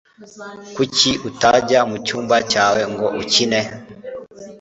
[0.75, 3.59] Kuki utajya mucyumba cyawe ngo ukine?